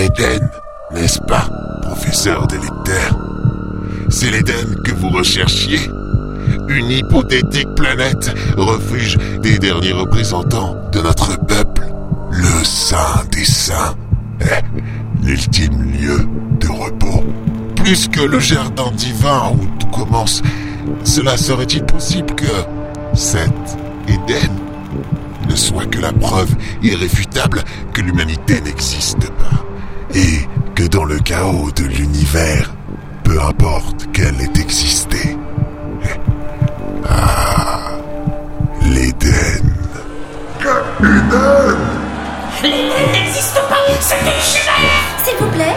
[0.00, 0.50] l'Éden,
[0.94, 1.46] n'est-ce pas,
[1.82, 3.14] professeur d'électère
[4.08, 5.78] C'est l'Éden que vous recherchiez.
[6.68, 11.82] Une hypothétique planète, refuge des derniers représentants de notre peuple,
[12.30, 13.94] le Saint des Saints,
[14.40, 14.62] Eh,
[15.22, 16.26] l'ultime lieu
[16.60, 17.22] de repos.
[17.76, 20.40] Plus que le jardin divin où tout commence,
[21.04, 22.46] cela serait-il possible que
[23.12, 23.52] cet
[24.08, 24.50] Éden
[25.46, 27.62] ne soit que la preuve irréfutable
[27.92, 29.69] que l'humanité n'existe pas?
[30.14, 32.72] Et que dans le chaos de l'univers,
[33.24, 35.36] peu importe qu'elle ait existé.
[37.12, 37.98] Ah,
[38.82, 39.62] l'Éden.
[42.62, 45.76] L'Éden n'existe pas, c'est une chimère S'il vous plaît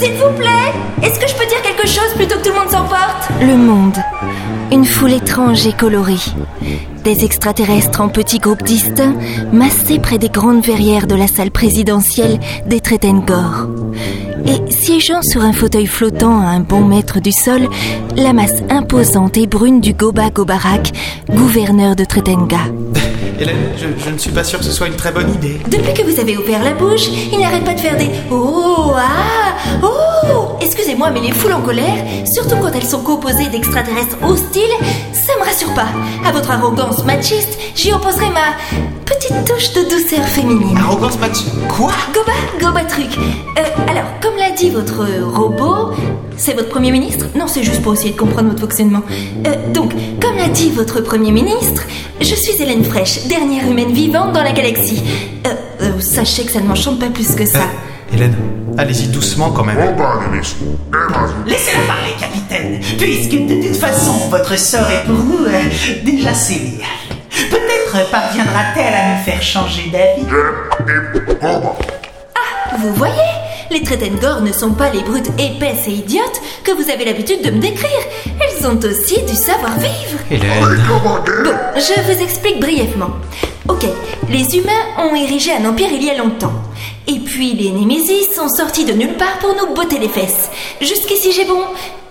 [0.00, 0.72] S'il vous plaît
[1.02, 3.28] Est-ce que je peux dire quelque chose plutôt que tout le monde s'emporte?
[3.42, 3.96] Le monde.
[4.72, 6.14] Une foule étrange et colorée.
[7.04, 9.14] Des extraterrestres en petits groupes distincts,
[9.52, 13.66] massés près des grandes verrières de la salle présidentielle des Tretengor.
[14.46, 17.68] Et siégeant sur un fauteuil flottant à un bon mètre du sol,
[18.16, 20.92] la masse imposante et brune du Goba Gobarak,
[21.28, 22.60] gouverneur de Tretenga.
[23.40, 25.60] Hélène, je, je ne suis pas sûr que ce soit une très bonne idée.
[25.70, 29.39] Depuis que vous avez ouvert la bouche, il n'arrête pas de faire des Oh Ah
[29.82, 34.62] Oh Excusez-moi, mais les foules en colère, surtout quand elles sont composées d'extraterrestres hostiles,
[35.12, 35.88] ça me rassure pas.
[36.26, 38.56] À votre arrogance machiste, j'y opposerai ma
[39.04, 40.76] petite touche de douceur féminine.
[40.78, 41.38] Arrogance match.
[41.68, 41.92] Quoi?
[42.14, 43.16] Goba, Goba truc.
[43.58, 45.92] Euh, alors, comme l'a dit votre robot,
[46.36, 47.26] c'est votre premier ministre?
[47.36, 49.02] Non, c'est juste pour essayer de comprendre votre fonctionnement.
[49.46, 51.84] Euh, donc, comme l'a dit votre premier ministre,
[52.20, 55.02] je suis Hélène Fraîche, dernière humaine vivante dans la galaxie.
[55.46, 55.50] Euh,
[55.82, 57.64] euh, sachez que ça ne m'enchante pas plus que ça.
[58.12, 58.34] Hélène,
[58.76, 59.76] allez-y doucement quand même.
[61.46, 65.62] Laissez-la parler, capitaine, puisque de toute façon, votre sort est pour nous euh,
[66.04, 66.80] déjà scellé.
[67.50, 70.26] Peut-être parviendra-t-elle à nous faire changer d'avis.
[72.78, 73.14] Vous voyez
[73.70, 77.50] Les Tretengor ne sont pas les brutes épaisses et idiotes que vous avez l'habitude de
[77.50, 77.90] me décrire.
[78.26, 80.18] Elles ont aussi du savoir-vivre.
[80.30, 80.50] Hélène.
[81.44, 83.10] Bon, je vous explique brièvement.
[83.68, 83.84] Ok,
[84.28, 86.52] les humains ont érigé un empire il y a longtemps.
[87.06, 90.48] Et puis les Némésis sont sortis de nulle part pour nous botter les fesses.
[90.80, 91.62] Jusqu'ici j'ai bon.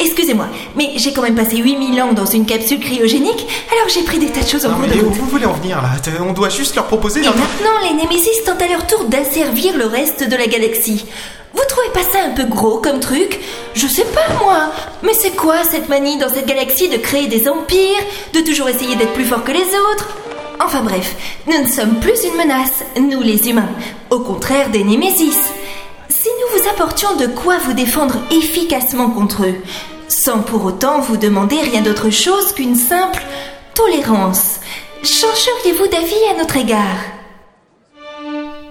[0.00, 4.18] Excusez-moi, mais j'ai quand même passé 8000 ans dans une capsule cryogénique, alors j'ai pris
[4.18, 5.14] des tas de choses en cours de route.
[5.14, 5.90] vous voulez en venir là
[6.28, 9.86] On doit juste leur proposer Et maintenant, les Némésis tentent à leur tour d'asservir le
[9.86, 11.04] reste de la galaxie.
[11.54, 13.40] Vous trouvez pas ça un peu gros comme truc?
[13.74, 14.70] Je sais pas moi.
[15.02, 17.98] Mais c'est quoi cette manie dans cette galaxie de créer des empires,
[18.34, 20.08] de toujours essayer d'être plus fort que les autres?
[20.60, 23.68] Enfin bref, nous ne sommes plus une menace, nous les humains.
[24.10, 25.38] Au contraire des Némésis.
[26.08, 29.54] Si nous vous apportions de quoi vous défendre efficacement contre eux,
[30.08, 33.22] sans pour autant vous demander rien d'autre chose qu'une simple
[33.74, 34.60] tolérance,
[35.02, 36.98] changeriez-vous d'avis à notre égard?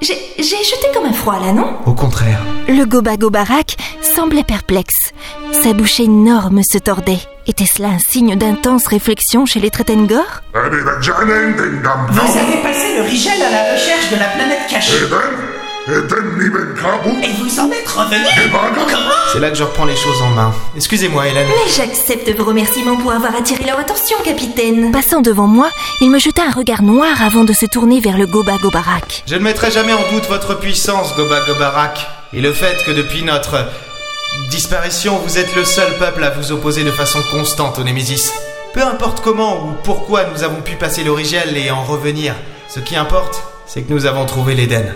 [0.00, 1.76] J'ai jeté comme un froid là, non?
[1.86, 2.40] Au contraire.
[2.68, 5.12] Le Goba Gobarak semblait perplexe.
[5.52, 7.20] Sa bouche énorme se tordait.
[7.44, 10.22] Était-ce là un signe d'intense réflexion chez les Tretengor?
[10.54, 10.84] Vous avez
[12.62, 14.92] passé le Rigel à la recherche de la planète cachée.
[15.88, 18.24] Et vous en êtes revenu?
[19.32, 20.54] C'est là que je reprends les choses en main.
[20.76, 21.48] Excusez-moi, Hélène.
[21.48, 24.92] Mais j'accepte vos remerciements pour avoir attiré leur attention, capitaine.
[24.92, 25.68] Passant devant moi,
[26.00, 29.24] il me jeta un regard noir avant de se tourner vers le Goba Gobarak.
[29.26, 32.06] Je ne mettrai jamais en doute votre puissance, Goba Gobarak.
[32.32, 33.66] Et le fait que depuis notre
[34.50, 38.32] disparition, vous êtes le seul peuple à vous opposer de façon constante au Némésis.
[38.72, 42.34] Peu importe comment ou pourquoi nous avons pu passer l'origel et en revenir,
[42.68, 44.94] ce qui importe, c'est que nous avons trouvé l'Éden.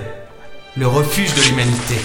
[0.77, 1.97] Le refuge de l'humanité.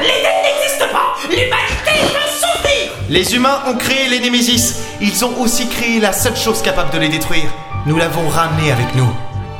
[0.00, 4.76] L'Éden n'existe pas L'humanité va souffrir Les humains ont créé les Némésis.
[5.00, 7.48] Ils ont aussi créé la seule chose capable de les détruire.
[7.86, 9.10] Nous l'avons ramenée avec nous.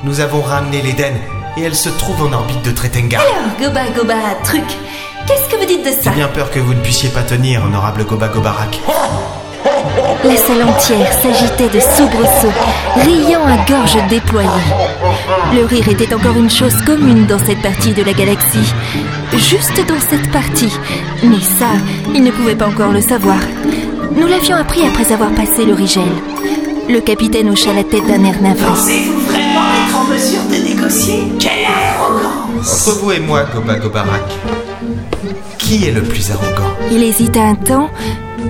[0.05, 1.15] Nous avons ramené l'Éden
[1.57, 3.19] et elle se trouve en orbite de Tretenga.
[3.21, 4.15] Alors, Goba Goba,
[4.45, 4.65] truc,
[5.27, 7.65] qu'est-ce que vous dites de ça J'ai bien peur que vous ne puissiez pas tenir,
[7.65, 8.81] honorable Goba Gobarak.
[10.25, 12.53] La salle entière s'agitait de soubresauts,
[12.97, 14.49] riant à gorge déployée.
[15.55, 18.73] Le rire était encore une chose commune dans cette partie de la galaxie.
[19.37, 20.73] Juste dans cette partie.
[21.25, 21.71] Mais ça,
[22.15, 23.39] il ne pouvait pas encore le savoir.
[24.15, 26.03] Nous l'avions appris après avoir passé le Rigel.
[26.89, 28.67] Le capitaine hocha la tête d'un air navré.
[28.67, 34.23] Pensez-vous vraiment être en mesure de négocier Quelle arrogance Entre vous et moi, Goba Gobarak,
[35.59, 36.71] qui est le plus arrogant?
[36.91, 37.91] Il hésita un temps,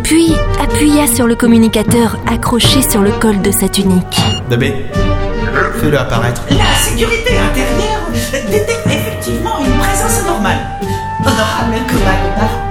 [0.03, 4.21] puis appuya sur le communicateur accroché sur le col de sa tunique.
[4.49, 4.87] Dabé,
[5.81, 6.43] fais-le apparaître.
[6.51, 10.59] La sécurité intérieure détecte effectivement une présence anormale.
[11.21, 12.63] Honorable Kobagoba.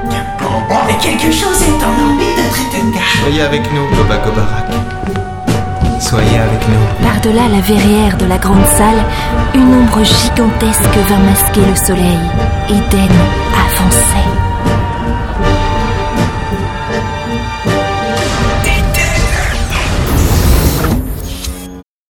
[1.01, 2.99] Quelque chose est en orbite de Tretenga.
[3.23, 5.30] Soyez avec nous, Goba Gobarak.
[6.11, 9.05] Par-delà la verrière de la grande salle,
[9.55, 12.19] une ombre gigantesque vint masquer le soleil.
[12.67, 13.15] Eden
[13.55, 14.20] avançait.